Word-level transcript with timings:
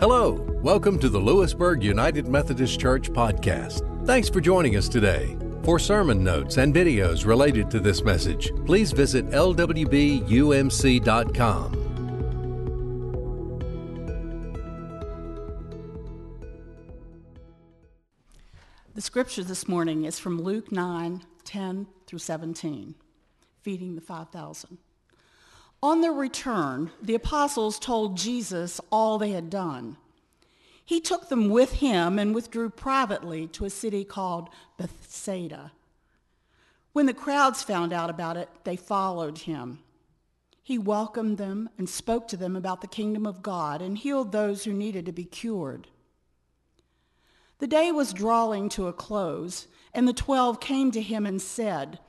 Hello, 0.00 0.32
welcome 0.62 0.98
to 0.98 1.10
the 1.10 1.18
Lewisburg 1.18 1.84
United 1.84 2.26
Methodist 2.26 2.80
Church 2.80 3.12
podcast. 3.12 4.06
Thanks 4.06 4.30
for 4.30 4.40
joining 4.40 4.76
us 4.76 4.88
today. 4.88 5.36
For 5.62 5.78
sermon 5.78 6.24
notes 6.24 6.56
and 6.56 6.74
videos 6.74 7.26
related 7.26 7.70
to 7.70 7.80
this 7.80 8.02
message, 8.02 8.50
please 8.64 8.92
visit 8.92 9.28
lwbumc.com. 9.28 9.90
The 18.94 19.02
scripture 19.02 19.44
this 19.44 19.68
morning 19.68 20.06
is 20.06 20.18
from 20.18 20.40
Luke 20.40 20.72
9 20.72 21.22
10 21.44 21.86
through 22.06 22.20
17, 22.20 22.94
feeding 23.60 23.96
the 23.96 24.00
5,000. 24.00 24.78
On 25.82 26.02
their 26.02 26.12
return, 26.12 26.90
the 27.00 27.14
apostles 27.14 27.78
told 27.78 28.18
Jesus 28.18 28.80
all 28.90 29.18
they 29.18 29.30
had 29.30 29.48
done. 29.48 29.96
He 30.84 31.00
took 31.00 31.28
them 31.28 31.48
with 31.48 31.74
him 31.74 32.18
and 32.18 32.34
withdrew 32.34 32.70
privately 32.70 33.46
to 33.48 33.64
a 33.64 33.70
city 33.70 34.04
called 34.04 34.50
Bethsaida. 34.76 35.72
When 36.92 37.06
the 37.06 37.14
crowds 37.14 37.62
found 37.62 37.92
out 37.92 38.10
about 38.10 38.36
it, 38.36 38.48
they 38.64 38.76
followed 38.76 39.38
him. 39.38 39.78
He 40.62 40.76
welcomed 40.76 41.38
them 41.38 41.70
and 41.78 41.88
spoke 41.88 42.28
to 42.28 42.36
them 42.36 42.56
about 42.56 42.80
the 42.80 42.86
kingdom 42.86 43.24
of 43.24 43.42
God 43.42 43.80
and 43.80 43.96
healed 43.96 44.32
those 44.32 44.64
who 44.64 44.72
needed 44.72 45.06
to 45.06 45.12
be 45.12 45.24
cured. 45.24 45.86
The 47.58 47.66
day 47.66 47.90
was 47.92 48.12
drawing 48.12 48.68
to 48.70 48.86
a 48.86 48.92
close, 48.92 49.66
and 49.94 50.06
the 50.06 50.12
twelve 50.12 50.60
came 50.60 50.90
to 50.90 51.00
him 51.00 51.24
and 51.24 51.40
said, 51.40 52.00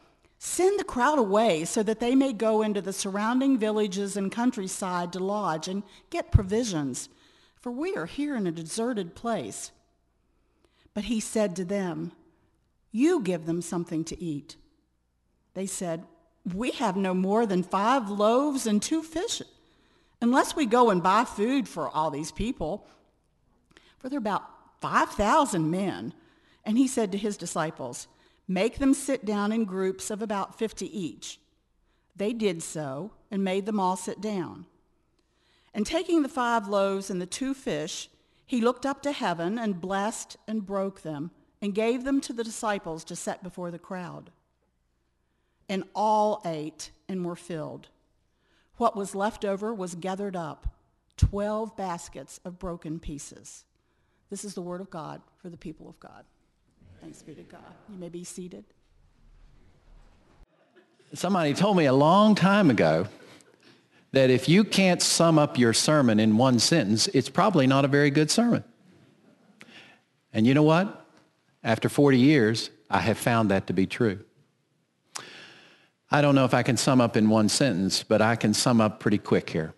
Send 0.43 0.79
the 0.79 0.83
crowd 0.83 1.19
away 1.19 1.65
so 1.65 1.83
that 1.83 1.99
they 1.99 2.15
may 2.15 2.33
go 2.33 2.63
into 2.63 2.81
the 2.81 2.93
surrounding 2.93 3.59
villages 3.59 4.17
and 4.17 4.31
countryside 4.31 5.13
to 5.13 5.19
lodge 5.19 5.67
and 5.67 5.83
get 6.09 6.31
provisions, 6.31 7.09
for 7.57 7.71
we 7.71 7.95
are 7.95 8.07
here 8.07 8.35
in 8.35 8.47
a 8.47 8.51
deserted 8.51 9.13
place. 9.13 9.71
But 10.95 11.03
he 11.03 11.19
said 11.19 11.55
to 11.57 11.63
them, 11.63 12.13
You 12.91 13.21
give 13.21 13.45
them 13.45 13.61
something 13.61 14.03
to 14.05 14.19
eat. 14.19 14.55
They 15.53 15.67
said, 15.67 16.05
We 16.51 16.71
have 16.71 16.95
no 16.95 17.13
more 17.13 17.45
than 17.45 17.61
five 17.61 18.09
loaves 18.09 18.65
and 18.65 18.81
two 18.81 19.03
fish, 19.03 19.43
unless 20.21 20.55
we 20.55 20.65
go 20.65 20.89
and 20.89 21.03
buy 21.03 21.23
food 21.23 21.67
for 21.67 21.87
all 21.87 22.09
these 22.09 22.31
people. 22.31 22.87
For 23.99 24.09
there 24.09 24.17
are 24.17 24.25
about 24.25 24.49
5,000 24.81 25.69
men. 25.69 26.15
And 26.65 26.79
he 26.79 26.87
said 26.87 27.11
to 27.11 27.17
his 27.19 27.37
disciples, 27.37 28.07
Make 28.51 28.79
them 28.79 28.93
sit 28.93 29.23
down 29.23 29.53
in 29.53 29.63
groups 29.63 30.11
of 30.11 30.21
about 30.21 30.59
50 30.59 30.85
each. 30.85 31.39
They 32.17 32.33
did 32.33 32.61
so 32.61 33.13
and 33.31 33.45
made 33.45 33.65
them 33.65 33.79
all 33.79 33.95
sit 33.95 34.19
down. 34.19 34.65
And 35.73 35.85
taking 35.85 36.21
the 36.21 36.27
five 36.27 36.67
loaves 36.67 37.09
and 37.09 37.21
the 37.21 37.25
two 37.25 37.53
fish, 37.53 38.09
he 38.45 38.59
looked 38.59 38.85
up 38.85 39.01
to 39.03 39.13
heaven 39.13 39.57
and 39.57 39.79
blessed 39.79 40.35
and 40.49 40.65
broke 40.65 41.01
them 41.01 41.31
and 41.61 41.73
gave 41.73 42.03
them 42.03 42.19
to 42.19 42.33
the 42.33 42.43
disciples 42.43 43.05
to 43.05 43.15
set 43.15 43.41
before 43.41 43.71
the 43.71 43.79
crowd. 43.79 44.31
And 45.69 45.85
all 45.95 46.41
ate 46.43 46.91
and 47.07 47.23
were 47.25 47.37
filled. 47.37 47.87
What 48.75 48.97
was 48.97 49.15
left 49.15 49.45
over 49.45 49.73
was 49.73 49.95
gathered 49.95 50.35
up, 50.35 50.75
12 51.15 51.77
baskets 51.77 52.41
of 52.43 52.59
broken 52.59 52.99
pieces. 52.99 53.63
This 54.29 54.43
is 54.43 54.55
the 54.55 54.61
word 54.61 54.81
of 54.81 54.89
God 54.89 55.21
for 55.37 55.47
the 55.49 55.55
people 55.55 55.87
of 55.87 55.97
God. 56.01 56.25
Thanks 57.01 57.23
be 57.23 57.33
to 57.33 57.41
God. 57.41 57.61
You 57.89 57.97
may 57.97 58.09
be 58.09 58.23
seated. 58.23 58.63
Somebody 61.13 61.53
told 61.55 61.75
me 61.75 61.85
a 61.85 61.93
long 61.93 62.35
time 62.35 62.69
ago 62.69 63.07
that 64.11 64.29
if 64.29 64.47
you 64.47 64.63
can't 64.63 65.01
sum 65.01 65.39
up 65.39 65.57
your 65.57 65.73
sermon 65.73 66.19
in 66.19 66.37
one 66.37 66.59
sentence, 66.59 67.07
it's 67.07 67.27
probably 67.27 67.65
not 67.65 67.85
a 67.85 67.87
very 67.87 68.11
good 68.11 68.29
sermon. 68.29 68.63
And 70.31 70.45
you 70.45 70.53
know 70.53 70.63
what? 70.63 71.05
After 71.63 71.89
40 71.89 72.19
years, 72.19 72.69
I 72.89 72.99
have 72.99 73.17
found 73.17 73.49
that 73.49 73.67
to 73.67 73.73
be 73.73 73.87
true. 73.87 74.19
I 76.11 76.21
don't 76.21 76.35
know 76.35 76.45
if 76.45 76.53
I 76.53 76.61
can 76.61 76.77
sum 76.77 77.01
up 77.01 77.17
in 77.17 77.29
one 77.29 77.49
sentence, 77.49 78.03
but 78.03 78.21
I 78.21 78.35
can 78.35 78.53
sum 78.53 78.79
up 78.79 78.99
pretty 78.99 79.17
quick 79.17 79.49
here. 79.49 79.73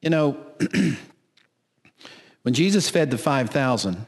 You 0.00 0.10
know, 0.10 0.36
when 2.42 2.54
Jesus 2.54 2.88
fed 2.88 3.10
the 3.10 3.18
5,000, 3.18 4.06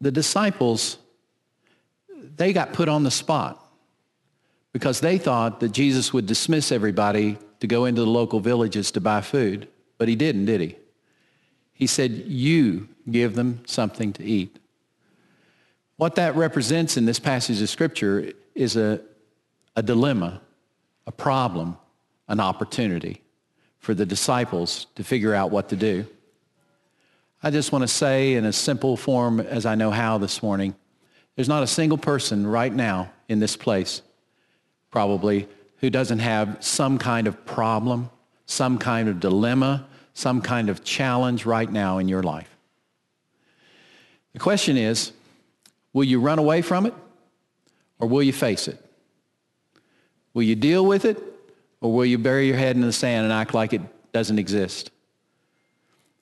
the 0.00 0.10
disciples, 0.10 0.98
they 2.36 2.52
got 2.52 2.72
put 2.72 2.88
on 2.88 3.04
the 3.04 3.10
spot 3.10 3.64
because 4.72 5.00
they 5.00 5.18
thought 5.18 5.60
that 5.60 5.72
Jesus 5.72 6.12
would 6.12 6.26
dismiss 6.26 6.70
everybody 6.70 7.38
to 7.60 7.66
go 7.66 7.84
into 7.84 8.02
the 8.02 8.06
local 8.06 8.40
villages 8.40 8.90
to 8.92 9.00
buy 9.00 9.20
food. 9.20 9.68
But 9.96 10.08
he 10.08 10.14
didn't, 10.14 10.44
did 10.44 10.60
he? 10.60 10.76
He 11.72 11.86
said, 11.86 12.12
you 12.12 12.88
give 13.10 13.34
them 13.34 13.62
something 13.66 14.12
to 14.14 14.24
eat. 14.24 14.58
What 15.96 16.14
that 16.14 16.36
represents 16.36 16.96
in 16.96 17.06
this 17.06 17.18
passage 17.18 17.60
of 17.60 17.68
Scripture 17.68 18.32
is 18.54 18.76
a, 18.76 19.00
a 19.74 19.82
dilemma, 19.82 20.40
a 21.06 21.12
problem, 21.12 21.76
an 22.28 22.38
opportunity 22.38 23.22
for 23.78 23.94
the 23.94 24.06
disciples 24.06 24.86
to 24.94 25.02
figure 25.02 25.34
out 25.34 25.50
what 25.50 25.68
to 25.70 25.76
do. 25.76 26.06
I 27.42 27.50
just 27.50 27.70
want 27.70 27.82
to 27.82 27.88
say 27.88 28.34
in 28.34 28.44
a 28.44 28.52
simple 28.52 28.96
form 28.96 29.38
as 29.38 29.64
I 29.64 29.76
know 29.76 29.92
how 29.92 30.18
this 30.18 30.42
morning, 30.42 30.74
there's 31.36 31.48
not 31.48 31.62
a 31.62 31.68
single 31.68 31.98
person 31.98 32.44
right 32.46 32.72
now 32.72 33.12
in 33.28 33.38
this 33.38 33.56
place, 33.56 34.02
probably, 34.90 35.46
who 35.76 35.88
doesn't 35.88 36.18
have 36.18 36.56
some 36.58 36.98
kind 36.98 37.28
of 37.28 37.46
problem, 37.46 38.10
some 38.46 38.76
kind 38.76 39.08
of 39.08 39.20
dilemma, 39.20 39.86
some 40.14 40.42
kind 40.42 40.68
of 40.68 40.82
challenge 40.82 41.46
right 41.46 41.70
now 41.70 41.98
in 41.98 42.08
your 42.08 42.24
life. 42.24 42.56
The 44.32 44.40
question 44.40 44.76
is, 44.76 45.12
will 45.92 46.04
you 46.04 46.20
run 46.20 46.40
away 46.40 46.60
from 46.60 46.86
it 46.86 46.94
or 48.00 48.08
will 48.08 48.22
you 48.22 48.32
face 48.32 48.66
it? 48.66 48.84
Will 50.34 50.42
you 50.42 50.56
deal 50.56 50.84
with 50.84 51.04
it 51.04 51.22
or 51.80 51.92
will 51.92 52.04
you 52.04 52.18
bury 52.18 52.48
your 52.48 52.56
head 52.56 52.74
in 52.74 52.82
the 52.82 52.92
sand 52.92 53.24
and 53.24 53.32
act 53.32 53.54
like 53.54 53.72
it 53.72 53.82
doesn't 54.12 54.40
exist? 54.40 54.90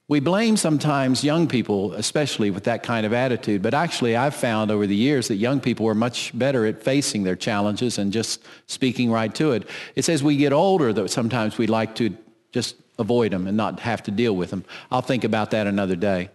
We 0.08 0.20
blame 0.20 0.56
sometimes 0.56 1.24
young 1.24 1.48
people, 1.48 1.92
especially 1.94 2.52
with 2.52 2.64
that 2.64 2.84
kind 2.84 3.04
of 3.04 3.12
attitude, 3.12 3.60
but 3.60 3.74
actually 3.74 4.14
I've 4.14 4.36
found 4.36 4.70
over 4.70 4.86
the 4.86 4.94
years 4.94 5.26
that 5.28 5.36
young 5.36 5.58
people 5.58 5.88
are 5.88 5.96
much 5.96 6.36
better 6.38 6.64
at 6.64 6.80
facing 6.80 7.24
their 7.24 7.34
challenges 7.34 7.98
and 7.98 8.12
just 8.12 8.44
speaking 8.66 9.10
right 9.10 9.34
to 9.34 9.50
it. 9.52 9.68
It's 9.96 10.08
as 10.08 10.22
we 10.22 10.36
get 10.36 10.52
older 10.52 10.92
that 10.92 11.10
sometimes 11.10 11.58
we 11.58 11.66
like 11.66 11.96
to 11.96 12.16
just 12.52 12.76
avoid 13.00 13.32
them 13.32 13.48
and 13.48 13.56
not 13.56 13.80
have 13.80 14.04
to 14.04 14.12
deal 14.12 14.36
with 14.36 14.50
them. 14.50 14.64
I'll 14.92 15.02
think 15.02 15.24
about 15.24 15.50
that 15.50 15.66
another 15.66 15.96
day. 15.96 16.30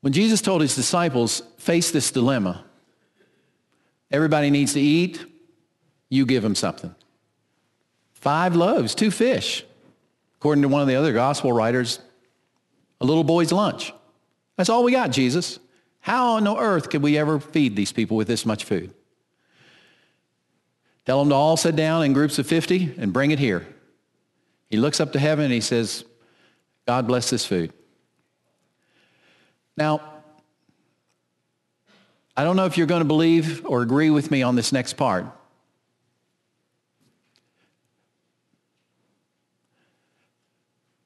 When 0.00 0.12
Jesus 0.12 0.40
told 0.40 0.60
his 0.60 0.76
disciples, 0.76 1.42
face 1.58 1.90
this 1.90 2.12
dilemma, 2.12 2.64
everybody 4.12 4.48
needs 4.48 4.74
to 4.74 4.80
eat, 4.80 5.26
you 6.08 6.24
give 6.24 6.44
them 6.44 6.54
something. 6.54 6.94
Five 8.20 8.56
loaves, 8.56 8.94
two 8.94 9.10
fish. 9.10 9.64
According 10.38 10.62
to 10.62 10.68
one 10.68 10.82
of 10.82 10.88
the 10.88 10.96
other 10.96 11.12
gospel 11.12 11.52
writers, 11.52 12.00
a 13.00 13.04
little 13.04 13.24
boy's 13.24 13.52
lunch. 13.52 13.92
That's 14.56 14.68
all 14.68 14.82
we 14.82 14.92
got, 14.92 15.10
Jesus. 15.10 15.58
How 16.00 16.34
on 16.34 16.48
earth 16.48 16.90
could 16.90 17.02
we 17.02 17.16
ever 17.16 17.38
feed 17.38 17.76
these 17.76 17.92
people 17.92 18.16
with 18.16 18.26
this 18.26 18.44
much 18.44 18.64
food? 18.64 18.92
Tell 21.06 21.20
them 21.20 21.28
to 21.28 21.34
all 21.34 21.56
sit 21.56 21.76
down 21.76 22.04
in 22.04 22.12
groups 22.12 22.38
of 22.38 22.46
50 22.46 22.96
and 22.98 23.12
bring 23.12 23.30
it 23.30 23.38
here. 23.38 23.66
He 24.68 24.76
looks 24.76 25.00
up 25.00 25.12
to 25.12 25.18
heaven 25.18 25.44
and 25.44 25.54
he 25.54 25.60
says, 25.60 26.04
God 26.86 27.06
bless 27.06 27.30
this 27.30 27.46
food. 27.46 27.72
Now, 29.76 30.00
I 32.36 32.44
don't 32.44 32.56
know 32.56 32.66
if 32.66 32.76
you're 32.76 32.86
going 32.86 33.00
to 33.00 33.06
believe 33.06 33.64
or 33.64 33.82
agree 33.82 34.10
with 34.10 34.30
me 34.30 34.42
on 34.42 34.56
this 34.56 34.72
next 34.72 34.94
part. 34.94 35.26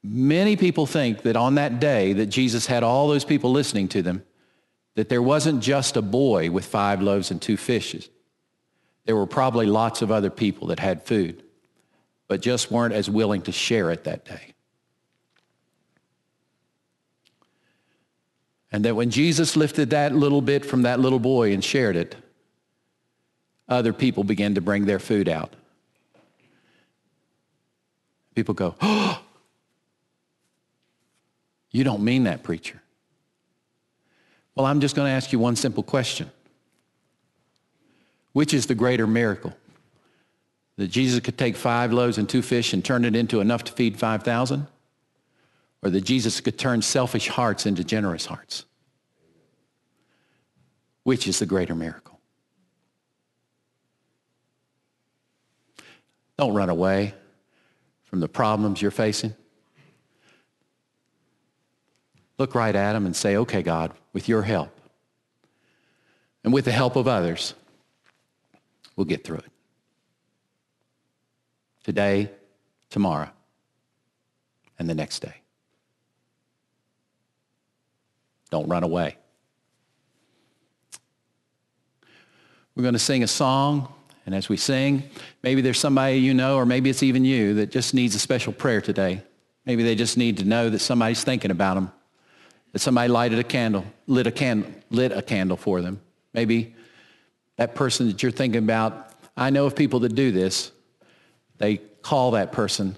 Many 0.03 0.57
people 0.57 0.85
think 0.85 1.21
that 1.21 1.37
on 1.37 1.55
that 1.55 1.79
day 1.79 2.11
that 2.13 2.25
Jesus 2.25 2.65
had 2.65 2.83
all 2.83 3.07
those 3.07 3.23
people 3.23 3.51
listening 3.51 3.87
to 3.89 4.01
them, 4.01 4.23
that 4.95 5.09
there 5.09 5.21
wasn't 5.21 5.63
just 5.63 5.95
a 5.95 6.01
boy 6.01 6.51
with 6.51 6.65
five 6.65 7.01
loaves 7.01 7.31
and 7.31 7.41
two 7.41 7.57
fishes. 7.57 8.09
There 9.05 9.15
were 9.15 9.25
probably 9.25 9.65
lots 9.65 10.01
of 10.01 10.11
other 10.11 10.29
people 10.29 10.67
that 10.67 10.79
had 10.79 11.03
food, 11.03 11.43
but 12.27 12.41
just 12.41 12.69
weren't 12.69 12.93
as 12.93 13.09
willing 13.09 13.41
to 13.43 13.51
share 13.51 13.91
it 13.91 14.03
that 14.03 14.25
day. 14.25 14.53
And 18.71 18.83
that 18.85 18.95
when 18.95 19.09
Jesus 19.09 19.55
lifted 19.55 19.91
that 19.91 20.13
little 20.13 20.41
bit 20.41 20.65
from 20.65 20.81
that 20.81 20.99
little 20.99 21.19
boy 21.19 21.53
and 21.53 21.63
shared 21.63 21.95
it, 21.95 22.15
other 23.69 23.93
people 23.93 24.23
began 24.23 24.55
to 24.55 24.61
bring 24.61 24.85
their 24.85 24.99
food 24.99 25.29
out. 25.29 25.53
People 28.35 28.55
go, 28.55 28.75
oh, 28.81 29.21
you 31.73 31.83
don't 31.83 32.03
mean 32.03 32.23
that, 32.23 32.43
preacher. 32.43 32.81
Well, 34.55 34.65
I'm 34.65 34.79
just 34.79 34.95
going 34.95 35.07
to 35.07 35.11
ask 35.11 35.33
you 35.33 35.39
one 35.39 35.55
simple 35.55 35.83
question. 35.83 36.31
Which 38.31 38.53
is 38.53 38.67
the 38.67 38.75
greater 38.75 39.07
miracle? 39.07 39.53
That 40.77 40.87
Jesus 40.87 41.19
could 41.19 41.37
take 41.37 41.55
five 41.55 41.91
loaves 41.91 42.17
and 42.17 42.29
two 42.29 42.43
fish 42.43 42.73
and 42.73 42.85
turn 42.85 43.05
it 43.05 43.15
into 43.15 43.41
enough 43.41 43.63
to 43.65 43.73
feed 43.73 43.99
5,000? 43.99 44.67
Or 45.81 45.89
that 45.89 46.01
Jesus 46.01 46.39
could 46.39 46.57
turn 46.57 46.81
selfish 46.81 47.27
hearts 47.27 47.65
into 47.65 47.83
generous 47.83 48.27
hearts? 48.27 48.65
Which 51.03 51.27
is 51.27 51.39
the 51.39 51.45
greater 51.45 51.75
miracle? 51.75 52.19
Don't 56.37 56.53
run 56.53 56.69
away 56.69 57.13
from 58.03 58.19
the 58.19 58.27
problems 58.27 58.81
you're 58.81 58.91
facing. 58.91 59.35
Look 62.43 62.55
right 62.55 62.75
at 62.75 62.91
them 62.91 63.05
and 63.05 63.15
say, 63.15 63.37
okay, 63.37 63.61
God, 63.61 63.93
with 64.11 64.27
your 64.27 64.41
help 64.41 64.77
and 66.43 66.51
with 66.51 66.65
the 66.65 66.73
help 66.73 66.97
of 66.97 67.07
others, 67.07 67.53
we'll 68.97 69.05
get 69.05 69.23
through 69.23 69.37
it. 69.37 69.51
Today, 71.85 72.29
tomorrow, 72.89 73.29
and 74.77 74.89
the 74.89 74.93
next 74.93 75.19
day. 75.19 75.35
Don't 78.49 78.67
run 78.67 78.83
away. 78.83 79.15
We're 82.75 82.83
going 82.83 82.91
to 82.91 82.99
sing 82.99 83.23
a 83.23 83.27
song, 83.27 83.87
and 84.25 84.35
as 84.35 84.49
we 84.49 84.57
sing, 84.57 85.03
maybe 85.43 85.61
there's 85.61 85.79
somebody 85.79 86.17
you 86.17 86.33
know, 86.33 86.57
or 86.57 86.65
maybe 86.65 86.89
it's 86.89 87.03
even 87.03 87.23
you, 87.23 87.53
that 87.53 87.71
just 87.71 87.93
needs 87.93 88.15
a 88.15 88.19
special 88.19 88.51
prayer 88.51 88.81
today. 88.81 89.23
Maybe 89.65 89.81
they 89.83 89.95
just 89.95 90.17
need 90.17 90.39
to 90.39 90.43
know 90.43 90.69
that 90.69 90.79
somebody's 90.79 91.23
thinking 91.23 91.49
about 91.49 91.75
them, 91.75 91.89
that 92.73 92.79
somebody 92.79 93.07
lighted 93.07 93.39
a 93.39 93.43
candle, 93.43 93.85
lit 94.07 94.27
a 94.27 94.31
candle, 94.31 94.69
lit 94.89 95.11
a 95.11 95.21
candle 95.21 95.55
for 95.55 95.81
them. 95.81 96.01
Maybe 96.33 96.75
that 97.55 97.75
person 97.75 98.07
that 98.07 98.21
you're 98.21 98.31
thinking 98.31 98.63
about, 98.63 99.11
I 99.37 99.49
know 99.49 99.65
of 99.65 99.75
people 99.75 99.99
that 100.01 100.15
do 100.15 100.31
this. 100.31 100.71
They 101.59 101.77
call 101.77 102.31
that 102.31 102.51
person 102.51 102.97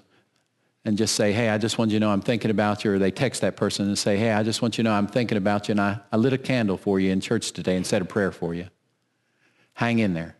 and 0.84 0.96
just 0.96 1.14
say, 1.14 1.32
hey, 1.32 1.50
I 1.50 1.58
just 1.58 1.78
want 1.78 1.90
you 1.90 1.98
to 1.98 2.04
know 2.04 2.10
I'm 2.10 2.22
thinking 2.22 2.50
about 2.50 2.84
you. 2.84 2.92
Or 2.92 2.98
they 2.98 3.10
text 3.10 3.42
that 3.42 3.56
person 3.56 3.86
and 3.86 3.98
say, 3.98 4.16
hey, 4.16 4.32
I 4.32 4.42
just 4.42 4.62
want 4.62 4.78
you 4.78 4.84
to 4.84 4.90
know 4.90 4.94
I'm 4.94 5.06
thinking 5.06 5.36
about 5.36 5.68
you 5.68 5.72
and 5.72 5.80
I, 5.80 5.98
I 6.10 6.16
lit 6.16 6.32
a 6.32 6.38
candle 6.38 6.76
for 6.76 6.98
you 6.98 7.10
in 7.10 7.20
church 7.20 7.52
today 7.52 7.76
and 7.76 7.86
said 7.86 8.02
a 8.02 8.04
prayer 8.04 8.32
for 8.32 8.54
you. 8.54 8.68
Hang 9.74 9.98
in 9.98 10.14
there. 10.14 10.36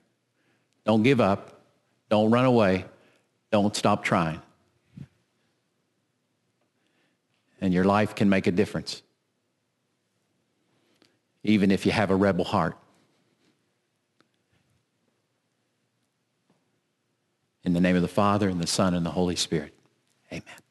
Don't 0.84 1.02
give 1.02 1.20
up. 1.20 1.60
Don't 2.08 2.30
run 2.30 2.46
away. 2.46 2.84
Don't 3.50 3.74
stop 3.76 4.04
trying. 4.04 4.40
And 7.60 7.74
your 7.74 7.84
life 7.84 8.14
can 8.14 8.28
make 8.28 8.46
a 8.46 8.52
difference, 8.52 9.02
even 11.48 11.70
if 11.70 11.86
you 11.86 11.92
have 11.92 12.10
a 12.10 12.16
rebel 12.16 12.44
heart. 12.44 12.76
In 17.64 17.72
the 17.72 17.80
name 17.80 17.96
of 17.96 18.02
the 18.02 18.08
Father, 18.08 18.48
and 18.48 18.60
the 18.60 18.66
Son, 18.66 18.94
and 18.94 19.04
the 19.04 19.10
Holy 19.10 19.36
Spirit. 19.36 19.74
Amen. 20.32 20.65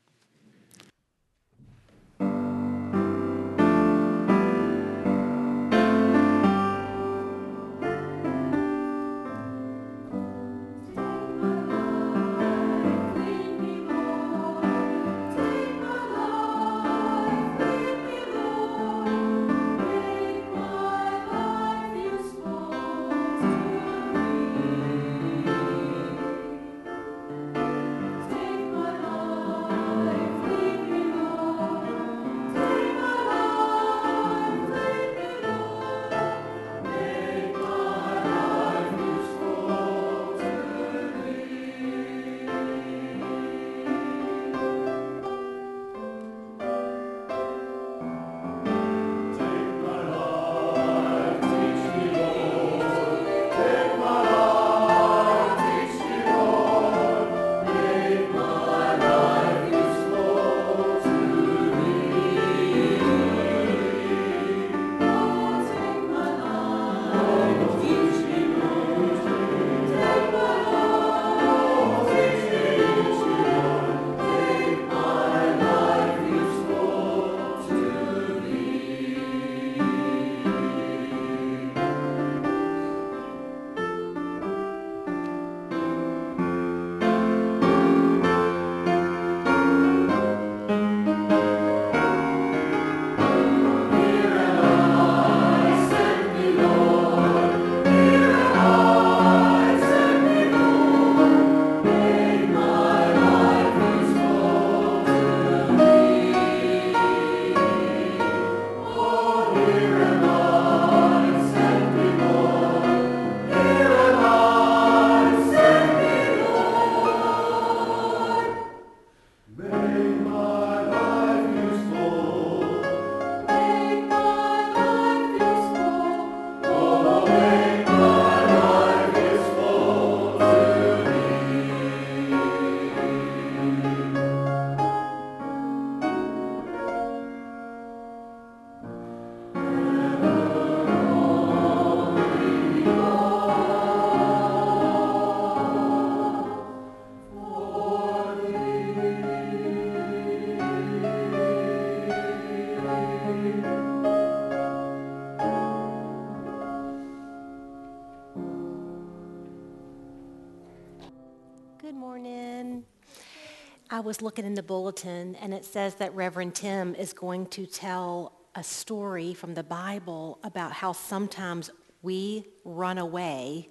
Was 164.05 164.21
looking 164.21 164.45
in 164.45 164.53
the 164.53 164.63
bulletin 164.63 165.35
and 165.41 165.53
it 165.53 165.65
says 165.65 165.95
that 165.95 166.13
Reverend 166.13 166.53
Tim 166.53 166.93
is 166.95 167.11
going 167.11 167.47
to 167.47 167.65
tell 167.65 168.33
a 168.53 168.63
story 168.63 169.33
from 169.33 169.55
the 169.55 169.63
Bible 169.63 170.37
about 170.43 170.71
how 170.71 170.91
sometimes 170.91 171.71
we 172.03 172.45
run 172.63 172.99
away 172.99 173.67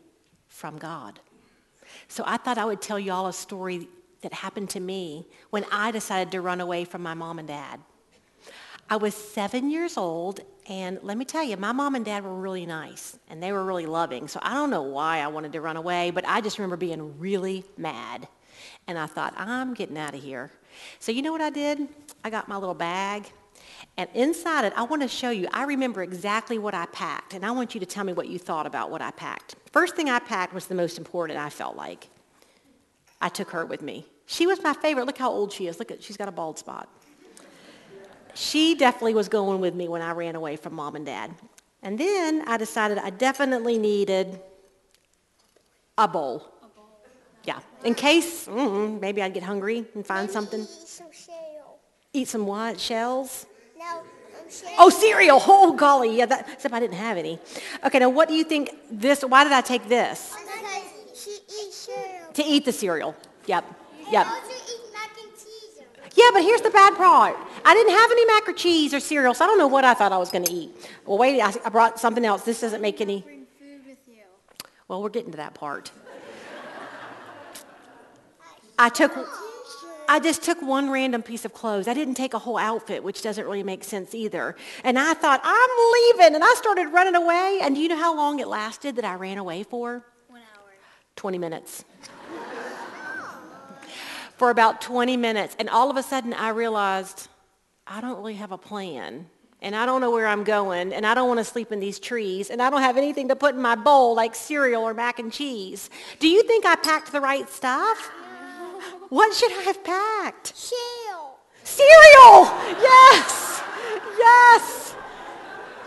from 0.48 0.76
God. 0.76 1.20
So 2.08 2.24
I 2.26 2.36
thought 2.36 2.58
I 2.58 2.64
would 2.64 2.82
tell 2.82 2.98
you 2.98 3.12
all 3.12 3.28
a 3.28 3.32
story 3.32 3.88
that 4.22 4.32
happened 4.32 4.70
to 4.70 4.80
me 4.80 5.28
when 5.50 5.64
I 5.70 5.92
decided 5.92 6.32
to 6.32 6.40
run 6.40 6.60
away 6.60 6.84
from 6.84 7.02
my 7.02 7.14
mom 7.14 7.38
and 7.38 7.46
dad. 7.46 7.80
I 8.90 8.96
was 8.96 9.14
seven 9.14 9.70
years 9.70 9.96
old, 9.96 10.40
and 10.68 10.98
let 11.02 11.16
me 11.16 11.24
tell 11.24 11.42
you, 11.42 11.56
my 11.56 11.72
mom 11.72 11.94
and 11.94 12.04
dad 12.04 12.22
were 12.22 12.34
really 12.34 12.66
nice, 12.66 13.18
and 13.30 13.42
they 13.42 13.52
were 13.52 13.64
really 13.64 13.86
loving. 13.86 14.28
So 14.28 14.40
I 14.42 14.52
don't 14.52 14.70
know 14.70 14.82
why 14.82 15.20
I 15.20 15.28
wanted 15.28 15.52
to 15.52 15.60
run 15.60 15.76
away, 15.76 16.10
but 16.10 16.26
I 16.26 16.42
just 16.42 16.58
remember 16.58 16.76
being 16.76 17.18
really 17.18 17.64
mad. 17.78 18.28
And 18.86 18.98
I 18.98 19.06
thought, 19.06 19.34
I'm 19.36 19.74
getting 19.74 19.96
out 19.96 20.14
of 20.14 20.22
here. 20.22 20.50
So 20.98 21.12
you 21.12 21.22
know 21.22 21.32
what 21.32 21.40
I 21.40 21.50
did? 21.50 21.88
I 22.22 22.30
got 22.30 22.48
my 22.48 22.56
little 22.56 22.74
bag. 22.74 23.30
And 23.96 24.08
inside 24.14 24.64
it, 24.64 24.72
I 24.76 24.82
want 24.82 25.02
to 25.02 25.08
show 25.08 25.30
you, 25.30 25.48
I 25.52 25.64
remember 25.64 26.02
exactly 26.02 26.58
what 26.58 26.74
I 26.74 26.86
packed. 26.86 27.34
And 27.34 27.44
I 27.46 27.50
want 27.50 27.74
you 27.74 27.80
to 27.80 27.86
tell 27.86 28.04
me 28.04 28.12
what 28.12 28.28
you 28.28 28.38
thought 28.38 28.66
about 28.66 28.90
what 28.90 29.00
I 29.00 29.10
packed. 29.10 29.56
First 29.72 29.96
thing 29.96 30.10
I 30.10 30.18
packed 30.18 30.52
was 30.52 30.66
the 30.66 30.74
most 30.74 30.98
important, 30.98 31.38
I 31.38 31.48
felt 31.50 31.76
like. 31.76 32.08
I 33.20 33.28
took 33.28 33.50
her 33.50 33.64
with 33.64 33.82
me. 33.82 34.06
She 34.26 34.46
was 34.46 34.62
my 34.62 34.72
favorite. 34.72 35.06
Look 35.06 35.18
how 35.18 35.30
old 35.30 35.52
she 35.52 35.66
is. 35.66 35.78
Look 35.78 35.90
at, 35.90 36.02
she's 36.02 36.16
got 36.16 36.28
a 36.28 36.32
bald 36.32 36.58
spot. 36.58 36.88
She 38.34 38.74
definitely 38.74 39.14
was 39.14 39.28
going 39.28 39.60
with 39.60 39.74
me 39.74 39.88
when 39.88 40.02
I 40.02 40.10
ran 40.10 40.34
away 40.34 40.56
from 40.56 40.74
mom 40.74 40.96
and 40.96 41.06
dad. 41.06 41.30
And 41.82 41.98
then 41.98 42.42
I 42.46 42.56
decided 42.56 42.98
I 42.98 43.10
definitely 43.10 43.78
needed 43.78 44.40
a 45.96 46.08
bowl. 46.08 46.53
Yeah, 47.44 47.60
in 47.84 47.94
case 47.94 48.46
mm, 48.46 49.00
maybe 49.00 49.22
I'd 49.22 49.34
get 49.34 49.42
hungry 49.42 49.84
and 49.94 50.06
find 50.06 50.30
something. 50.30 50.62
Eat 50.62 50.88
some 50.88 51.06
cereal. 51.12 51.78
Eat 52.12 52.28
some 52.28 52.46
what? 52.46 52.80
Shells? 52.80 53.46
No, 53.78 53.98
um, 53.98 54.04
cereal. 54.48 54.76
Oh, 54.78 54.88
cereal. 54.88 55.42
Oh, 55.46 55.72
golly. 55.74 56.16
Yeah, 56.16 56.26
that, 56.26 56.48
except 56.50 56.72
I 56.72 56.80
didn't 56.80 56.96
have 56.96 57.18
any. 57.18 57.38
Okay, 57.84 57.98
now 57.98 58.08
what 58.08 58.28
do 58.28 58.34
you 58.34 58.44
think 58.44 58.70
this, 58.90 59.22
why 59.22 59.44
did 59.44 59.52
I 59.52 59.60
take 59.60 59.88
this? 59.88 60.34
Because 60.34 61.22
she 61.22 61.30
eats 61.32 61.76
cereal. 61.76 62.32
To 62.32 62.42
eat 62.44 62.64
the 62.64 62.72
cereal. 62.72 63.14
Yep, 63.46 63.64
yep. 64.10 64.26
Also 64.26 64.50
eat 64.50 64.92
mac 64.94 65.10
and 65.22 65.32
cheese. 65.32 65.82
Yeah, 66.14 66.30
but 66.32 66.42
here's 66.42 66.62
the 66.62 66.70
bad 66.70 66.94
part. 66.96 67.36
I 67.62 67.74
didn't 67.74 67.92
have 67.92 68.10
any 68.10 68.24
mac 68.26 68.48
or 68.48 68.52
cheese 68.54 68.94
or 68.94 69.00
cereal, 69.00 69.34
so 69.34 69.44
I 69.44 69.48
don't 69.48 69.58
know 69.58 69.66
what 69.66 69.84
I 69.84 69.92
thought 69.92 70.12
I 70.12 70.18
was 70.18 70.30
going 70.30 70.44
to 70.44 70.52
eat. 70.52 70.70
Well, 71.04 71.18
wait, 71.18 71.42
I, 71.42 71.52
I 71.64 71.68
brought 71.68 72.00
something 72.00 72.24
else. 72.24 72.42
This 72.42 72.60
doesn't 72.60 72.80
make 72.80 73.02
any. 73.02 73.20
Bring 73.20 73.46
food 73.58 73.86
with 73.86 73.98
you. 74.08 74.22
Well, 74.88 75.02
we're 75.02 75.10
getting 75.10 75.32
to 75.32 75.36
that 75.38 75.52
part. 75.54 75.90
I 78.78 78.88
took, 78.88 79.12
I 80.08 80.20
just 80.20 80.42
took 80.42 80.60
one 80.60 80.90
random 80.90 81.22
piece 81.22 81.44
of 81.44 81.52
clothes. 81.52 81.86
I 81.86 81.94
didn't 81.94 82.14
take 82.14 82.34
a 82.34 82.38
whole 82.38 82.58
outfit, 82.58 83.02
which 83.04 83.22
doesn't 83.22 83.44
really 83.44 83.62
make 83.62 83.84
sense 83.84 84.14
either. 84.14 84.56
And 84.82 84.98
I 84.98 85.14
thought, 85.14 85.40
I'm 85.44 86.18
leaving. 86.18 86.34
And 86.34 86.44
I 86.44 86.54
started 86.54 86.88
running 86.88 87.14
away. 87.14 87.60
And 87.62 87.74
do 87.74 87.80
you 87.80 87.88
know 87.88 87.96
how 87.96 88.16
long 88.16 88.40
it 88.40 88.48
lasted 88.48 88.96
that 88.96 89.04
I 89.04 89.14
ran 89.14 89.38
away 89.38 89.62
for? 89.62 90.04
One 90.28 90.40
hour. 90.40 90.72
20 91.16 91.38
minutes. 91.38 91.84
for 94.36 94.50
about 94.50 94.80
20 94.80 95.16
minutes. 95.16 95.54
And 95.58 95.70
all 95.70 95.90
of 95.90 95.96
a 95.96 96.02
sudden, 96.02 96.34
I 96.34 96.48
realized 96.48 97.28
I 97.86 98.00
don't 98.00 98.16
really 98.16 98.34
have 98.34 98.52
a 98.52 98.58
plan. 98.58 99.26
And 99.62 99.74
I 99.74 99.86
don't 99.86 100.00
know 100.00 100.10
where 100.10 100.26
I'm 100.26 100.44
going. 100.44 100.92
And 100.92 101.06
I 101.06 101.14
don't 101.14 101.28
want 101.28 101.38
to 101.38 101.44
sleep 101.44 101.72
in 101.72 101.80
these 101.80 101.98
trees. 101.98 102.50
And 102.50 102.60
I 102.60 102.68
don't 102.68 102.82
have 102.82 102.96
anything 102.96 103.28
to 103.28 103.36
put 103.36 103.54
in 103.54 103.62
my 103.62 103.76
bowl 103.76 104.14
like 104.14 104.34
cereal 104.34 104.82
or 104.82 104.92
mac 104.92 105.20
and 105.20 105.32
cheese. 105.32 105.88
Do 106.18 106.28
you 106.28 106.42
think 106.42 106.66
I 106.66 106.74
packed 106.74 107.12
the 107.12 107.20
right 107.20 107.48
stuff? 107.48 108.10
What 109.08 109.34
should 109.34 109.52
I 109.52 109.62
have 109.62 109.84
packed? 109.84 110.56
Cereal. 110.56 111.38
Cereal! 111.62 112.44
Yes! 112.80 113.62
Yes! 114.18 114.96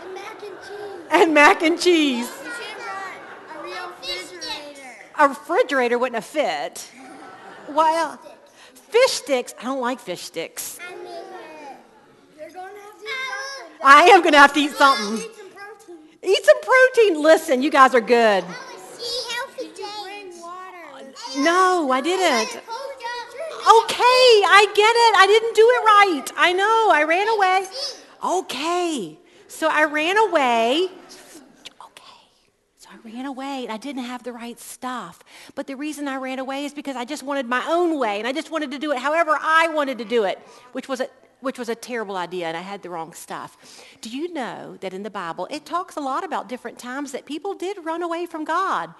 And 0.02 0.14
mac 0.14 0.42
and 0.42 0.56
cheese. 0.66 1.08
And 1.10 1.34
mac 1.34 1.62
and 1.62 1.80
cheese. 1.80 2.26
You 2.26 2.50
should 2.50 2.82
have 2.82 3.58
a 3.58 3.62
real 3.62 3.88
refrigerator. 4.00 4.94
A 5.18 5.28
refrigerator 5.28 5.98
wouldn't 5.98 6.16
have 6.16 6.24
fit. 6.24 6.90
Well, 7.70 8.18
fish 8.72 9.10
sticks. 9.10 9.54
I 9.60 9.64
don't 9.64 9.82
like 9.82 10.00
fish 10.00 10.22
sticks. 10.22 10.78
I 10.80 10.96
mean, 10.96 11.06
uh, 11.06 12.38
you're 12.38 12.48
going 12.50 12.72
to 12.72 12.80
have 12.80 12.94
to 12.94 13.00
eat 13.00 13.50
something. 13.60 13.78
I 13.84 14.02
am 14.04 14.20
going 14.22 14.32
to 14.32 14.38
have 14.38 14.54
to 14.54 14.60
eat 14.60 14.70
something. 14.70 15.16
Eat 15.18 15.36
some 15.36 15.50
protein. 15.50 15.98
Eat 16.22 16.44
some 16.46 16.60
protein. 16.62 17.22
Listen, 17.22 17.62
you 17.62 17.70
guys 17.70 17.94
are 17.94 18.00
good. 18.00 18.42
See 18.94 19.34
healthy 19.34 19.68
Bring 20.02 20.40
water. 20.40 21.12
No, 21.36 21.90
I 21.92 22.00
didn't. 22.00 22.62
Okay, 23.58 24.24
I 24.46 24.66
get 24.74 24.94
it. 25.06 25.16
I 25.16 25.26
didn't 25.26 25.54
do 25.54 25.68
it 25.68 25.82
right. 25.84 26.32
I 26.36 26.52
know. 26.52 26.90
I 26.92 27.02
ran 27.02 27.28
away. 27.28 27.66
Okay. 28.24 29.18
So 29.48 29.68
I 29.68 29.84
ran 29.84 30.16
away. 30.16 30.88
Okay. 31.84 32.26
So 32.76 32.88
I 32.92 32.96
ran 33.04 33.26
away 33.26 33.64
and 33.64 33.72
I 33.72 33.76
didn't 33.76 34.04
have 34.04 34.22
the 34.22 34.32
right 34.32 34.58
stuff. 34.60 35.24
But 35.54 35.66
the 35.66 35.76
reason 35.76 36.06
I 36.06 36.16
ran 36.16 36.38
away 36.38 36.64
is 36.64 36.72
because 36.72 36.96
I 36.96 37.04
just 37.04 37.22
wanted 37.22 37.46
my 37.46 37.64
own 37.68 37.98
way 37.98 38.18
and 38.18 38.28
I 38.28 38.32
just 38.32 38.50
wanted 38.50 38.70
to 38.70 38.78
do 38.78 38.92
it 38.92 38.98
however 38.98 39.36
I 39.40 39.68
wanted 39.68 39.98
to 39.98 40.04
do 40.04 40.24
it, 40.24 40.38
which 40.72 40.88
was 40.88 41.00
a 41.00 41.08
which 41.40 41.56
was 41.56 41.68
a 41.68 41.74
terrible 41.74 42.16
idea 42.16 42.46
and 42.46 42.56
I 42.56 42.62
had 42.62 42.82
the 42.82 42.90
wrong 42.90 43.12
stuff. 43.12 43.56
Do 44.00 44.10
you 44.10 44.32
know 44.32 44.76
that 44.80 44.92
in 44.92 45.02
the 45.02 45.10
Bible 45.10 45.46
it 45.50 45.64
talks 45.64 45.96
a 45.96 46.00
lot 46.00 46.24
about 46.24 46.48
different 46.48 46.78
times 46.78 47.12
that 47.12 47.26
people 47.26 47.54
did 47.54 47.84
run 47.84 48.02
away 48.02 48.26
from 48.26 48.44
God? 48.44 48.92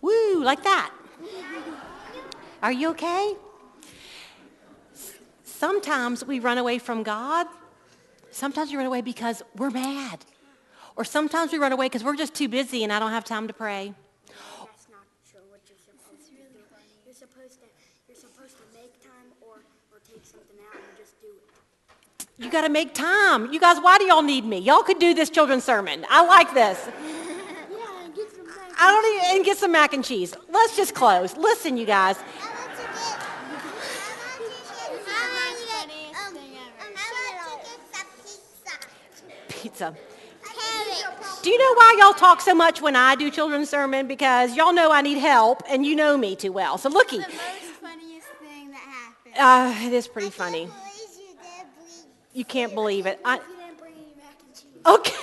Woo, 0.00 0.42
like 0.42 0.62
that. 0.62 0.92
Are 2.62 2.72
you 2.72 2.90
okay? 2.90 3.34
Sometimes 5.60 6.24
we 6.24 6.40
run 6.40 6.56
away 6.56 6.78
from 6.78 7.02
God. 7.02 7.46
Sometimes 8.30 8.70
we 8.70 8.78
run 8.78 8.86
away 8.86 9.02
because 9.02 9.42
we're 9.56 9.68
mad. 9.68 10.24
Or 10.96 11.04
sometimes 11.04 11.52
we 11.52 11.58
run 11.58 11.70
away 11.70 11.84
because 11.84 12.02
we're 12.02 12.16
just 12.16 12.32
too 12.32 12.48
busy 12.48 12.82
and 12.82 12.90
I 12.90 12.98
don't 12.98 13.10
have 13.10 13.26
time 13.26 13.46
to 13.46 13.52
pray. 13.52 13.92
That's 14.26 14.88
not 14.88 15.04
sure 15.30 15.42
what 15.50 15.60
you're 15.68 15.76
supposed 15.84 16.24
to 16.28 16.32
do. 16.32 16.40
You're 17.04 17.12
supposed 17.12 17.60
to 17.60 17.66
you're 18.08 18.16
supposed 18.16 18.56
to 18.56 18.62
make 18.74 19.02
time 19.02 19.28
or 19.42 19.56
or 19.92 20.00
take 20.10 20.24
something 20.24 20.56
out 20.66 20.76
and 20.76 20.96
just 20.96 21.20
do 21.20 21.26
it. 21.28 22.42
You 22.42 22.50
got 22.50 22.62
to 22.62 22.70
make 22.70 22.94
time. 22.94 23.52
You 23.52 23.60
guys, 23.60 23.76
why 23.82 23.98
do 23.98 24.04
y'all 24.04 24.22
need 24.22 24.46
me? 24.46 24.60
Y'all 24.60 24.82
could 24.82 24.98
do 24.98 25.12
this 25.12 25.28
children's 25.28 25.64
sermon. 25.64 26.06
I 26.08 26.24
like 26.24 26.54
this. 26.54 26.88
Yeah, 27.70 28.04
and 28.04 28.14
get 28.14 28.30
some 28.32 28.46
mac. 28.46 28.56
I 28.78 28.90
don't 28.90 29.14
even, 29.14 29.36
and 29.36 29.44
get 29.44 29.58
some 29.58 29.72
mac 29.72 29.92
and 29.92 30.02
cheese. 30.02 30.34
Let's 30.48 30.74
just 30.74 30.94
close. 30.94 31.36
Listen, 31.36 31.76
you 31.76 31.84
guys. 31.84 32.16
I 32.16 32.22
want 32.22 32.70
to 32.70 32.82
get. 32.82 33.10
I 35.12 35.34
want 36.24 36.36
to 36.36 36.42
get. 36.50 36.70
Um, 36.80 36.80
um, 36.80 36.96
I 37.82 38.02
want 38.02 38.16
to 38.16 38.24
get 38.24 39.18
some 39.18 39.60
pizza. 39.80 39.96
Do 41.42 41.50
you 41.50 41.58
know 41.58 41.74
why 41.74 41.96
y'all 41.98 42.12
talk 42.12 42.40
so 42.40 42.54
much 42.54 42.82
when 42.82 42.96
I 42.96 43.14
do 43.14 43.30
children's 43.30 43.70
sermon? 43.70 44.06
Because 44.06 44.54
y'all 44.54 44.72
know 44.72 44.92
I 44.92 45.00
need 45.00 45.18
help 45.18 45.62
and 45.68 45.86
you 45.86 45.96
know 45.96 46.16
me 46.18 46.36
too 46.36 46.52
well. 46.52 46.76
So 46.76 46.88
looky, 46.90 47.16
The 47.18 47.22
most 47.22 47.32
funniest 47.80 48.28
thing 48.40 48.70
that 48.70 49.14
happened. 49.34 49.82
uh, 49.82 49.86
it 49.86 49.92
is 49.92 50.06
pretty 50.06 50.30
funny. 50.30 50.68
You 52.34 52.44
can't 52.44 52.74
believe 52.74 53.06
it. 53.06 53.20
You 53.24 53.32
didn't 53.32 53.78
bring 53.78 53.94
any 53.94 54.14
mac 54.16 54.94
okay. 54.94 55.14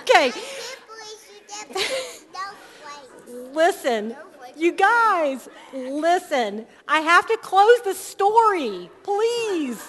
okay. 0.00 0.30
can't 0.30 0.80
believe 0.88 1.20
you 1.32 1.74
did 1.74 1.86
no 2.34 2.40
flakes. 2.82 3.54
Listen, 3.54 4.16
you 4.56 4.72
guys, 4.72 5.48
listen. 5.72 6.66
I 6.88 7.00
have 7.00 7.26
to 7.28 7.36
close 7.38 7.80
the 7.82 7.94
story, 7.94 8.90
please. 9.04 9.80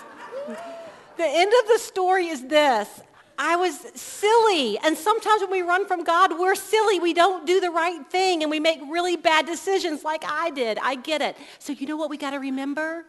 The 1.18 1.26
end 1.26 1.52
of 1.62 1.68
the 1.70 1.80
story 1.80 2.28
is 2.28 2.46
this. 2.48 3.02
I 3.38 3.56
was 3.56 3.76
silly. 3.96 4.78
And 4.80 4.98
sometimes 4.98 5.42
when 5.42 5.52
we 5.52 5.62
run 5.62 5.86
from 5.88 6.04
God, 6.04 6.38
we're 6.38 6.56
silly. 6.56 7.00
We 7.00 7.14
don't 7.14 7.46
do 7.48 7.60
the 7.60 7.72
right 7.72 8.06
thing 8.10 8.42
and 8.44 8.52
we 8.52 8.60
make 8.60 8.80
really 8.90 9.16
bad 9.18 9.46
decisions 9.46 10.04
like 10.04 10.24
I 10.28 10.50
did. 10.52 10.78
I 10.82 10.96
get 10.96 11.22
it. 11.22 11.36
So 11.60 11.74
you 11.74 11.88
know 11.88 11.98
what 11.98 12.10
we 12.10 12.18
got 12.18 12.32
to 12.32 12.38
remember? 12.38 13.06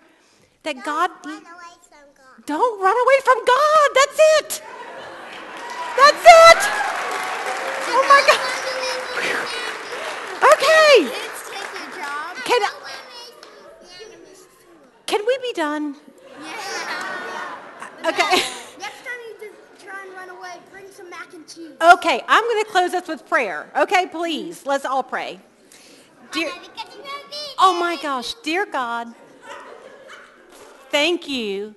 That 0.63 0.83
God, 0.83 1.11
Run 1.25 1.35
away 1.35 1.43
from 1.91 2.07
God. 2.17 2.47
don't 2.47 2.81
run 2.83 2.97
away 2.97 3.21
from 3.23 3.45
God. 3.45 3.89
That's 3.95 4.19
it. 4.39 4.63
That's 5.97 6.25
it. 6.25 6.61
Oh 7.87 8.05
my 8.09 8.23
God. 8.27 8.41
Okay. 10.53 11.09
Kids 11.11 11.51
take 11.51 11.71
your 11.79 11.91
job. 12.03 12.37
Can, 12.45 12.63
can 15.07 15.21
we 15.27 15.39
be 15.43 15.53
done? 15.53 15.97
Yeah. 16.43 18.09
Okay. 18.09 18.31
Next 18.81 19.01
time 19.05 19.21
you 19.29 19.35
just 19.41 19.85
try 19.85 20.03
and 20.05 20.13
run 20.15 20.31
away, 20.31 20.59
bring 20.71 20.84
some 20.95 21.11
mac 21.11 21.33
and 21.35 21.47
cheese. 21.47 21.73
Okay, 21.81 22.23
I'm 22.29 22.45
going 22.45 22.65
to 22.65 22.71
close 22.71 22.95
us 22.95 23.09
with 23.09 23.29
prayer. 23.29 23.69
Okay, 23.77 24.07
please, 24.07 24.65
let's 24.65 24.85
all 24.85 25.03
pray. 25.03 25.41
Dear, 26.33 26.51
oh 27.59 27.79
my 27.79 27.97
gosh, 28.01 28.35
dear 28.43 28.65
God, 28.65 29.09
thank 30.91 31.29
you 31.29 31.75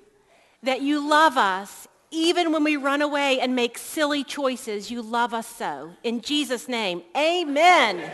that 0.63 0.81
you 0.81 1.07
love 1.07 1.37
us 1.37 1.87
even 2.11 2.51
when 2.51 2.63
we 2.63 2.77
run 2.77 3.01
away 3.01 3.39
and 3.39 3.55
make 3.55 3.77
silly 3.77 4.23
choices. 4.23 4.91
You 4.91 5.01
love 5.01 5.33
us 5.33 5.47
so. 5.47 5.93
In 6.03 6.21
Jesus' 6.21 6.67
name, 6.67 7.01
amen. 7.15 8.11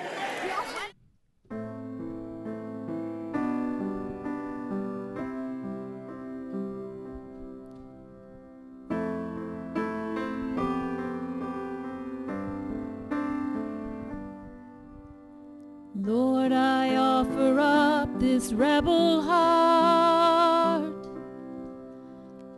Rebel 18.53 19.21
heart, 19.21 21.07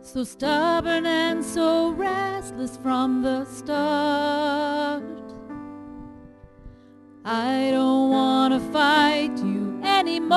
so 0.00 0.24
stubborn 0.24 1.06
and 1.06 1.44
so 1.44 1.90
restless 1.90 2.76
from 2.76 3.22
the 3.22 3.44
start. 3.44 5.02
I 7.24 7.70
don't 7.72 8.10
want 8.10 8.54
to 8.54 8.60
fight 8.72 9.36
you 9.38 9.80
anymore. 9.82 10.36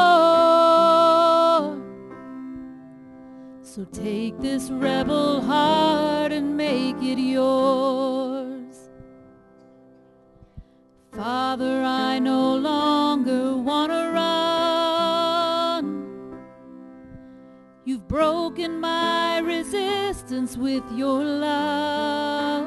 So 3.61 3.85
take 3.85 4.39
this 4.39 4.71
rebel 4.71 5.41
heart 5.41 6.31
and 6.31 6.57
make 6.57 6.97
it 7.01 7.19
yours. 7.19 8.89
Father, 11.11 11.83
I 11.83 12.17
no 12.17 12.55
longer 12.55 12.88
with 20.39 20.83
your 20.95 21.21
love 21.21 22.65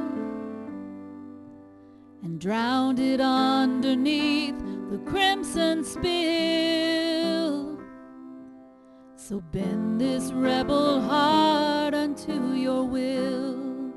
and 2.22 2.38
drowned 2.38 2.98
it 2.98 3.18
underneath 3.18 4.58
the 4.90 4.98
crimson 5.06 5.82
spill. 5.82 7.78
So 9.16 9.40
bend 9.52 9.98
this 10.02 10.32
rebel 10.32 11.00
heart 11.00 11.94
unto 11.94 12.52
your 12.52 12.84
will. 12.84 13.90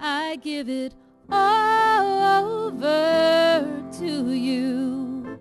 I 0.00 0.34
give 0.42 0.68
it 0.68 0.94
all 1.30 2.44
over 2.44 3.88
to 4.00 4.32
you. 4.32 5.38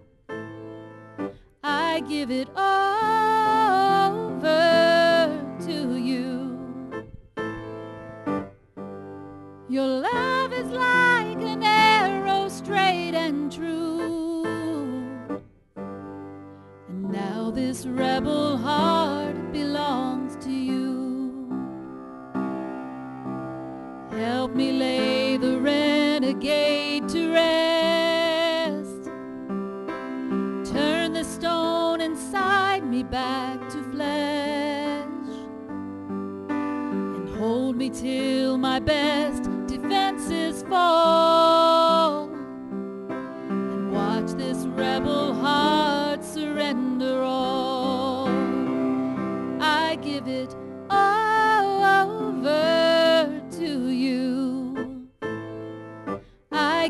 I 1.63 2.01
give 2.01 2.29
it 2.29 2.47
over 2.55 2.80
this 17.81 17.87
rebel 17.87 18.57
heart 18.57 19.51
belongs 19.51 20.35
to 20.35 20.51
you. 20.51 21.49
Help 24.11 24.53
me 24.53 24.71
lay 24.71 25.37
the 25.37 25.59
renegade 25.59 27.09
to 27.09 27.31
rest. 27.33 29.05
Turn 30.71 31.13
the 31.13 31.23
stone 31.23 32.01
inside 32.01 32.85
me 32.85 33.01
back 33.01 33.59
to 33.69 33.83
flesh. 33.91 35.07
And 36.49 37.29
hold 37.29 37.77
me 37.77 37.89
till 37.89 38.59
my 38.59 38.79
best 38.79 39.40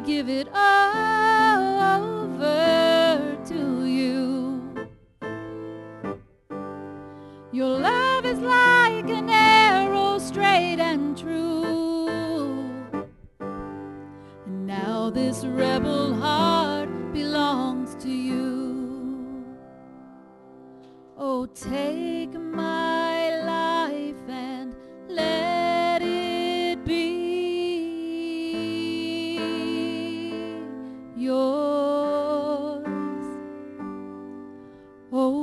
give 0.06 0.30
it 0.30 0.41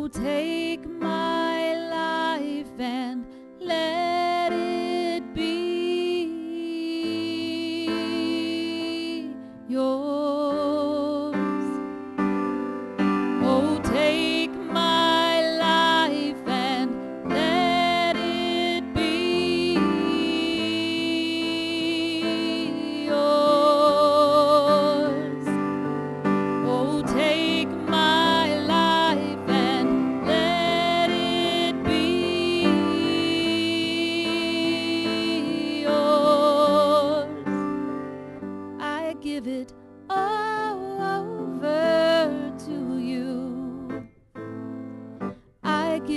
take 0.09 0.87
my 0.87 1.28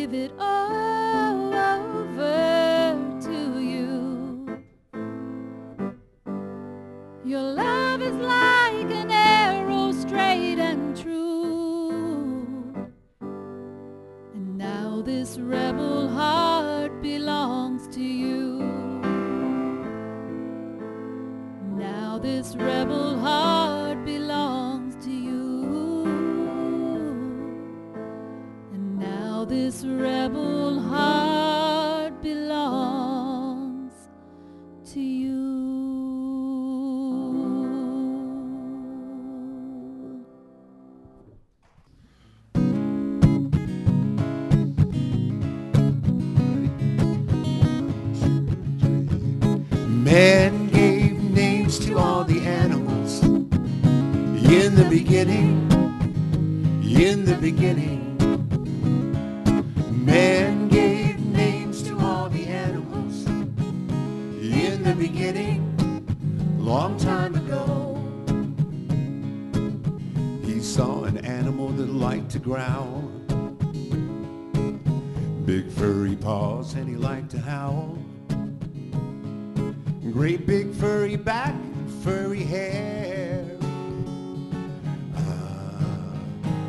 give 0.01 0.15
it 0.15 0.31
all 0.39 0.90
Man 50.11 50.67
gave 50.67 51.23
names 51.23 51.79
to 51.85 51.97
all 51.97 52.25
the 52.25 52.41
animals 52.41 53.23
in 53.23 54.75
the 54.75 54.85
beginning, 54.89 55.71
in 56.83 57.23
the 57.23 57.37
beginning. 57.39 58.00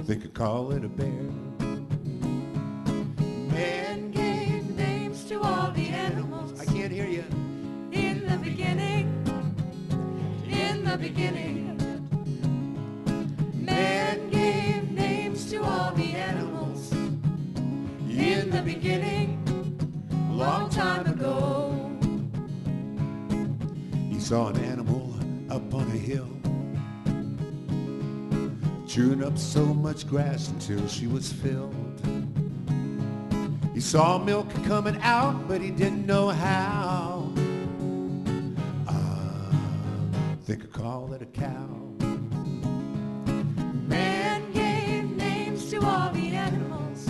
I 0.09 0.15
could 0.17 0.35
call 0.35 0.73
it 0.73 0.85
a 0.85 0.89
bear. 0.89 1.07
Man 3.53 4.11
gave 4.11 4.77
names 4.77 5.25
to 5.25 5.41
all 5.41 5.71
the 5.71 5.89
animals. 5.89 6.61
I 6.61 6.65
can't 6.65 6.93
hear 6.93 7.07
you. 7.07 7.25
In 7.93 8.27
the 8.27 8.37
beginning, 8.39 9.07
in 10.49 10.85
the 10.85 10.99
beginning, 10.99 11.79
Man 13.55 14.29
gave 14.31 14.91
names 14.91 15.49
to 15.51 15.63
all 15.63 15.93
the 15.93 16.13
animals. 16.15 16.93
In 18.11 18.51
the 18.51 18.63
beginning, 18.63 19.39
long 20.31 20.69
time 20.69 21.07
ago. 21.07 21.71
He 24.11 24.19
saw 24.19 24.49
an 24.49 24.59
animal 24.65 25.15
up 25.49 25.73
on 25.73 25.87
a 25.87 25.97
hill, 25.97 26.29
chewing 28.93 29.25
up 29.25 29.39
so 29.39 29.65
much 29.65 30.07
grass 30.07 30.49
until 30.49 30.87
she 30.87 31.07
was 31.07 31.33
filled. 31.33 31.75
He 33.73 33.81
saw 33.81 34.19
milk 34.19 34.51
coming 34.65 34.99
out, 35.01 35.49
but 35.49 35.63
he 35.63 35.71
didn't 35.71 36.05
know 36.05 36.29
how. 36.29 37.33
I 38.87 40.37
think 40.45 40.65
I 40.65 40.67
call 40.79 41.15
it 41.15 41.23
a 41.23 41.25
cow. 41.25 41.71
man 43.89 44.53
gave 44.53 45.17
names 45.17 45.71
to 45.71 45.81
all 45.81 46.13
the 46.13 46.35
animals. 46.37 47.09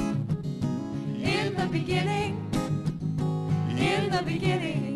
In 1.19 1.53
the 1.57 1.67
beginning, 1.67 2.49
in 3.77 4.09
the 4.09 4.23
beginning, 4.25 4.92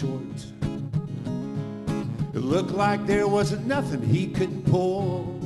short. 0.00 0.46
It 2.32 2.40
looked 2.40 2.70
like 2.70 3.06
there 3.06 3.28
wasn't 3.28 3.66
nothing 3.66 4.00
he 4.00 4.28
couldn't 4.28 4.64
pull. 4.64 5.38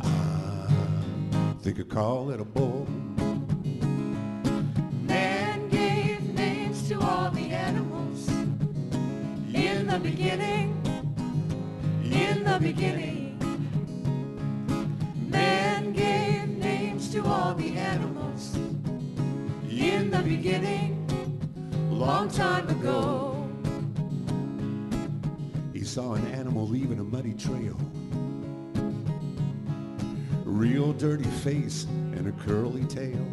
I 0.00 1.54
think 1.60 1.78
I 1.78 1.82
call 1.82 2.30
it 2.30 2.40
a 2.40 2.44
bull. 2.44 2.86
Man 5.02 5.68
gave 5.68 6.22
names 6.32 6.88
to 6.88 6.98
all 7.00 7.30
the 7.30 7.50
animals. 7.50 8.30
In 9.52 9.86
the 9.86 9.98
beginning, 9.98 10.68
in 12.02 12.44
the 12.44 12.58
beginning, 12.58 13.38
man 15.28 15.92
gave 15.92 16.48
names 16.48 17.12
to 17.12 17.26
all 17.26 17.52
the 17.52 17.76
animals. 17.76 18.56
In 19.68 20.10
the 20.10 20.22
beginning, 20.22 20.93
long 21.94 22.28
time 22.28 22.68
ago. 22.68 23.48
He 25.72 25.84
saw 25.84 26.14
an 26.14 26.26
animal 26.28 26.66
leaving 26.66 26.98
a 26.98 27.04
muddy 27.04 27.34
trail. 27.34 27.78
Real 30.44 30.92
dirty 30.92 31.30
face 31.42 31.86
and 32.12 32.26
a 32.26 32.32
curly 32.44 32.84
tail. 32.84 33.24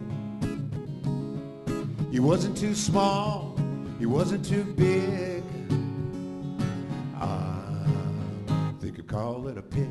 He 2.11 2.19
wasn't 2.19 2.55
too 2.57 2.75
small, 2.75 3.57
he 3.97 4.05
wasn't 4.05 4.45
too 4.45 4.63
big. 4.63 5.43
I 7.19 8.73
think 8.79 8.99
I 8.99 9.03
call 9.03 9.47
it 9.47 9.57
a 9.57 9.61
pig. 9.61 9.87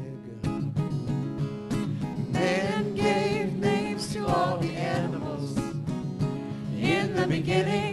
Man 2.31 2.95
gave 2.95 3.53
names 3.55 4.13
to 4.13 4.27
all 4.27 4.59
the 4.59 4.73
animals. 4.73 5.59
In 6.79 7.15
the 7.15 7.27
beginning, 7.27 7.90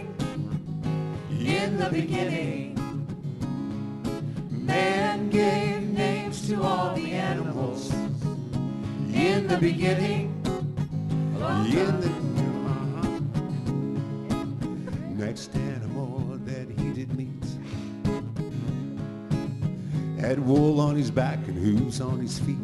in 1.78 1.84
the 1.84 1.90
beginning, 1.90 2.74
man 4.50 5.30
gave 5.30 5.80
names 5.90 6.48
to 6.48 6.60
all 6.60 6.92
the 6.96 7.12
animals. 7.12 7.92
In 9.12 9.46
the 9.46 9.56
beginning, 9.58 10.34
In 10.44 12.00
the 12.00 12.10
uh-huh. 12.66 13.20
next 15.14 15.54
animal 15.54 16.36
that 16.44 16.68
he 16.68 16.92
did 16.92 17.14
meet 17.16 17.44
had 20.18 20.40
wool 20.40 20.80
on 20.80 20.96
his 20.96 21.12
back 21.12 21.38
and 21.46 21.56
hooves 21.56 22.00
on 22.00 22.18
his 22.18 22.40
feet. 22.40 22.58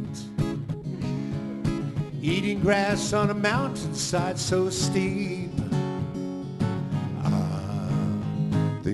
Eating 2.21 2.59
grass 2.61 3.13
on 3.13 3.31
a 3.31 3.35
mountainside 3.35 4.41
so 4.41 4.69
steep. 4.71 5.54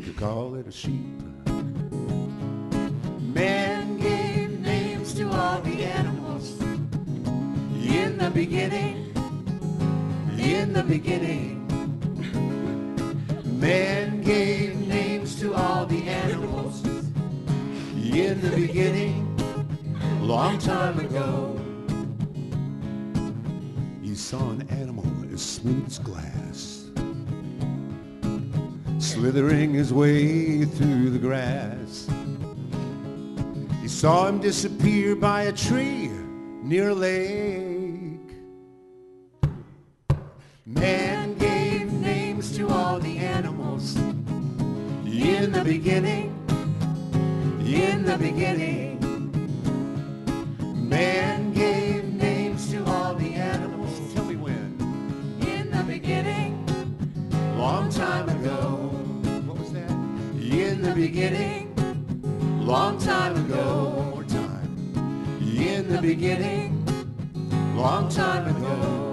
Think 0.01 0.17
I 0.17 0.21
call 0.21 0.55
it 0.55 0.67
a 0.67 0.73
sheep. 0.73 1.21
man 3.35 3.99
gave 3.99 4.59
names 4.61 5.13
to 5.13 5.29
all 5.31 5.61
the 5.61 5.85
animals. 5.85 6.59
In 7.85 8.17
the 8.17 8.31
beginning, 8.33 9.13
in 10.39 10.73
the 10.73 10.83
beginning, 10.83 11.67
man 13.61 14.23
gave 14.23 14.75
names 14.89 15.39
to 15.41 15.55
all 15.55 15.85
the 15.85 16.09
animals. 16.09 16.83
In 17.95 18.41
the 18.41 18.53
beginning, 18.57 19.37
long 20.23 20.57
time 20.57 20.99
ago. 20.99 21.61
you 24.03 24.15
saw 24.15 24.49
an 24.49 24.67
animal 24.71 25.05
as 25.31 25.43
smooth 25.43 25.87
as 25.87 25.99
glass, 25.99 26.87
slithering 29.11 29.75
his 29.75 29.93
way 29.93 30.65
through 30.65 31.11
the 31.11 31.19
grass. 31.19 32.09
He 33.83 33.89
saw 33.89 34.29
him 34.29 34.39
disappear 34.39 35.17
by 35.17 35.43
a 35.43 35.53
tree 35.53 36.09
near 36.63 36.91
a 36.91 36.95
lake. 36.95 38.21
Man 40.65 41.35
gave 41.39 41.93
names 41.93 42.57
to 42.57 42.69
all 42.69 43.01
the 43.01 43.19
animals. 43.19 43.97
In 45.07 45.51
the 45.51 45.65
beginning, 45.65 46.29
in 47.67 48.05
the 48.05 48.17
beginning, 48.17 49.01
man 50.89 51.53
gave 51.53 52.05
names 52.05 52.71
to 52.71 52.85
all 52.85 53.17
the 53.17 53.35
animals. 53.35 54.15
Tell 54.15 54.25
me 54.25 54.37
when. 54.37 54.77
In 55.49 55.73
the 55.73 55.83
beginning, 55.83 56.65
long 57.59 57.91
time 57.91 58.30
beginning, 61.01 61.75
long 62.61 62.99
time 62.99 63.35
ago. 63.35 63.89
One 63.97 64.11
more 64.11 64.25
time. 64.25 64.69
In 65.57 65.89
the 65.89 65.99
beginning, 66.03 66.85
long 67.75 68.11
time 68.11 68.55
ago. 68.55 69.07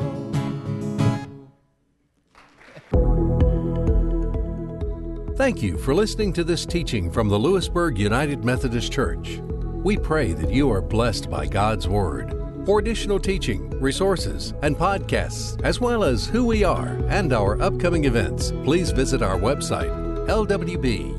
Thank 5.37 5.63
you 5.63 5.77
for 5.77 5.95
listening 5.95 6.33
to 6.33 6.43
this 6.43 6.65
teaching 6.65 7.09
from 7.09 7.29
the 7.29 7.39
Lewisburg 7.39 7.97
United 7.97 8.43
Methodist 8.43 8.91
Church. 8.91 9.39
We 9.75 9.95
pray 9.95 10.33
that 10.33 10.51
you 10.51 10.69
are 10.69 10.81
blessed 10.81 11.29
by 11.29 11.45
God's 11.45 11.87
Word. 11.87 12.33
For 12.65 12.79
additional 12.79 13.17
teaching, 13.17 13.69
resources, 13.79 14.53
and 14.61 14.75
podcasts, 14.75 15.57
as 15.63 15.79
well 15.79 16.03
as 16.03 16.27
who 16.27 16.45
we 16.45 16.65
are 16.65 16.99
and 17.07 17.31
our 17.31 17.61
upcoming 17.61 18.03
events, 18.03 18.51
please 18.65 18.91
visit 18.91 19.21
our 19.21 19.39
website, 19.39 20.06
lwbumc.com. 20.27 21.17